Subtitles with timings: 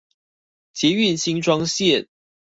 [0.73, 2.07] 捷運新莊線